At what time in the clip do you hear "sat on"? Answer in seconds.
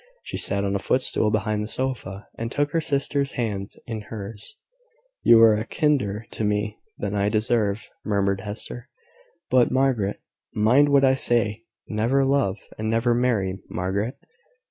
0.37-0.73